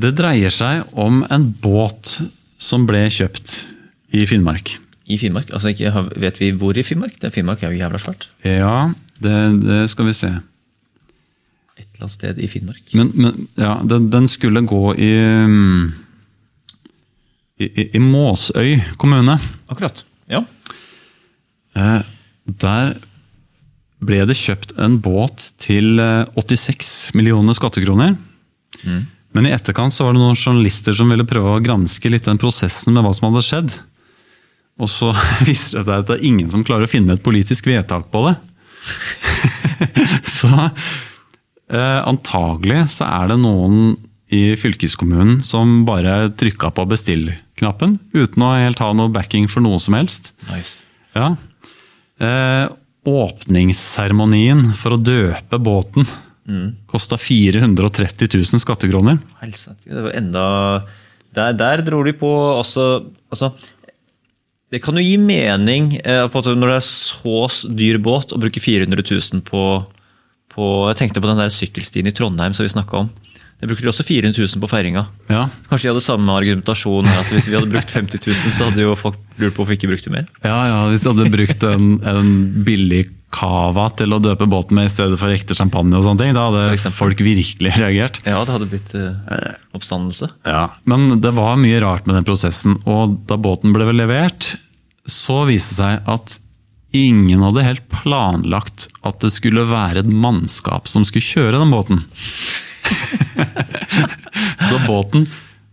[0.00, 2.20] Det dreier seg om en båt
[2.60, 3.56] som ble kjøpt
[4.16, 4.78] i Finnmark.
[5.10, 5.50] I Finnmark?
[5.52, 5.90] Altså ikke,
[6.22, 7.18] Vet vi hvor i Finnmark?
[7.20, 8.28] Det Finnmark er jo jævla svært.
[8.46, 9.34] Ja, det,
[9.64, 10.30] det skal vi se.
[11.80, 12.94] Et eller annet sted i Finnmark.
[12.96, 15.10] Men, men ja, den, den skulle gå i,
[15.50, 15.84] mm,
[17.60, 19.36] i, i, Måsøy kommune.
[19.68, 20.04] Akkurat.
[20.30, 20.44] Ja.
[21.76, 22.08] Eh,
[22.64, 22.94] der
[24.00, 28.16] ble det kjøpt en båt til eh, 86 millioner skattekroner.
[29.36, 32.40] Men i etterkant så var det noen journalister som ville prøve å granske litt den
[32.40, 33.76] prosessen med hva som hadde skjedd.
[34.80, 35.12] Og så
[35.48, 38.24] viser det seg at det er ingen som klarer å finne et politisk vedtak på
[38.26, 38.36] det.
[40.40, 43.94] så eh, antagelig så er det noen
[44.30, 49.80] i fylkeskommunen som bare trykka på bestill-knappen uten å helt ha noe backing for noe
[49.82, 50.32] som helst.
[50.50, 50.84] Nice.
[51.18, 51.34] Ja.
[52.22, 52.66] Eh,
[53.10, 56.06] åpningsseremonien for å døpe båten
[56.48, 56.68] mm.
[56.90, 59.20] kosta 430 000 skattekroner.
[59.84, 60.46] Det var enda
[61.34, 63.52] Der, der dro de på også altså,
[64.72, 68.40] Det kan jo gi mening eh, på at når det er så dyr båt, å
[68.40, 69.64] bruke 400 000 på,
[70.50, 73.12] på Jeg tenkte på den der sykkelstien i Trondheim som vi snakka om.
[73.60, 75.04] Det brukte de også 400 000 på feiringa.
[75.28, 75.44] Ja.
[75.68, 77.08] Kanskje de hadde samme argumentasjon.
[77.20, 79.78] at Hvis vi hadde brukt 50 000, så hadde jo folk lurt på hvorfor vi
[79.80, 80.28] ikke brukte mer.
[80.44, 82.30] Ja, ja, Hvis de hadde brukt en, en
[82.64, 86.34] billig cava til å døpe båten med i stedet for ekte champagne, og sånne ting,
[86.34, 88.18] da hadde folk virkelig reagert.
[88.26, 90.32] Ja, det hadde blitt eh, oppstandelse.
[90.48, 94.54] Ja, Men det var mye rart med den prosessen, og da båten ble levert,
[95.06, 96.40] så viste det seg at
[96.96, 102.02] ingen hadde helt planlagt at det skulle være et mannskap som skulle kjøre den båten.
[104.70, 105.26] så båten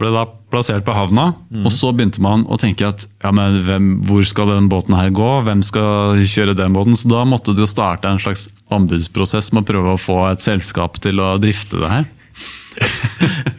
[0.00, 1.26] ble da plassert på havna,
[1.60, 5.10] og så begynte man å tenke at ja, men hvem, hvor skal den båten her
[5.12, 6.96] gå, hvem skal kjøre den båten?
[6.96, 10.96] Så da måtte jo starte en slags anbudsprosess med å prøve å få et selskap
[11.04, 12.08] til å drifte det her.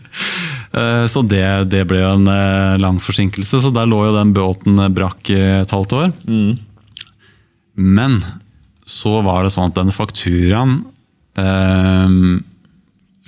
[0.71, 4.29] Eh, Så det, det ble jo en eh, lang forsinkelse, så der lå jo den
[4.31, 6.13] båten eh, brakk et halvt år.
[7.75, 8.15] Men
[8.87, 10.77] så var det sånn at den fakturaen
[11.35, 12.07] eh,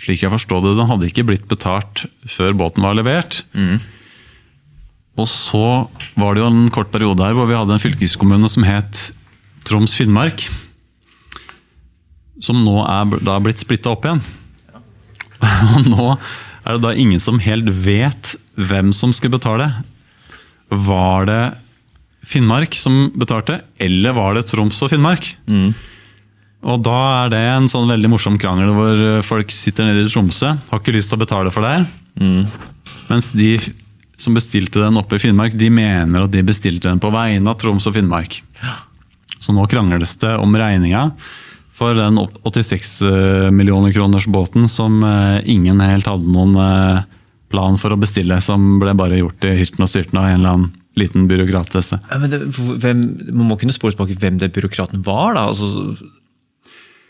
[0.03, 3.41] Slik jeg forstod det, den hadde ikke blitt betalt før båten var levert.
[5.16, 5.88] Og så
[6.19, 9.12] var det jo en kort periode her hvor vi hadde en fylkeskommune som het
[9.68, 10.44] Troms Finnmark.
[12.44, 14.24] Som nå er da blitt splitta opp igjen.
[15.78, 16.08] Og nå
[16.64, 19.70] er det da ingen som helt vet hvem som skulle betale.
[20.74, 21.41] Var det
[22.28, 25.31] Finnmark som betalte, eller var det Troms og Finnmark?
[26.63, 30.53] Og da er det en sånn veldig morsom krangel hvor folk sitter nede i Tromsø,
[30.69, 31.88] har ikke lyst til å betale for det her.
[33.09, 33.57] Mens de
[34.24, 37.57] som bestilte den oppe i Finnmark, de mener at de bestilte den på vegne av
[37.59, 38.40] Troms og Finnmark.
[39.44, 41.09] Så nå krangles det om regninga
[41.73, 42.94] for den 86
[43.52, 47.03] millioner kroners båten som eh, ingen helt hadde noen eh,
[47.53, 50.56] plan for å bestille, som ble bare gjort i hyrten og styrten av en eller
[50.56, 51.97] annen liten byråkratesse.
[52.12, 53.02] Ja, men det, hvem,
[53.34, 55.47] man må kunne spore tilbake hvem det byråkraten var, da.
[55.50, 55.97] Altså,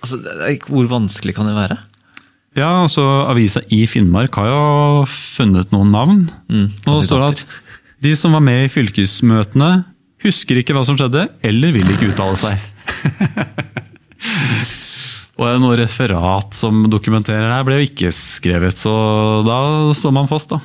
[0.04, 1.80] altså, det hvor vanskelig kan det være?
[2.54, 6.20] Ja, altså Avisa i Finnmark har jo funnet noen navn.
[6.86, 7.46] og det står det at
[8.04, 9.72] de som var med i fylkesmøtene,
[10.24, 12.68] husker ikke hva som skjedde, eller vil ikke uttale seg.
[15.38, 18.94] og det er noe referat som dokumenterer det her, ble jo ikke skrevet, så
[19.48, 19.58] da
[19.98, 20.62] står man fast, da.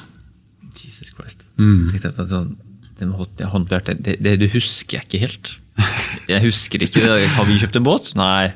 [0.78, 1.46] Jesus Christ.
[1.56, 2.56] På sånn,
[2.98, 5.54] det det, det, det husker jeg ikke helt.
[6.28, 7.04] Jeg husker ikke.
[7.36, 8.10] Har vi kjøpt en båt?
[8.18, 8.50] Nei.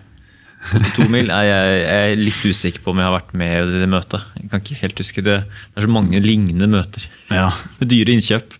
[0.71, 1.31] 82 mil?
[1.33, 4.27] Jeg, jeg er litt usikker på om jeg har vært med i det møtet.
[4.39, 7.07] Jeg kan ikke helt huske Det Det er så mange lignende møter.
[7.33, 7.51] Ja.
[7.81, 8.59] Med dyre innkjøp.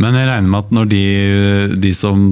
[0.00, 1.02] Men jeg regner med at når de,
[1.82, 2.22] de som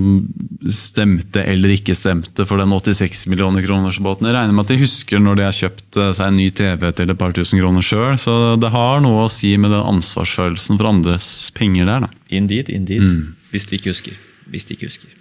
[0.72, 4.80] stemte eller ikke stemte for den 86 millioner kroners båten, jeg regner med at de
[4.80, 7.84] husker når de har kjøpt eh, seg en ny TV til et par tusen kroner
[7.84, 8.16] sjøl.
[8.18, 12.08] Så det har noe å si med den ansvarsfølelsen for andres penger der.
[12.08, 12.12] da.
[12.40, 13.06] Indeed, indeed.
[13.52, 14.18] Hvis de ikke husker.
[14.50, 15.20] Hvis de ikke husker.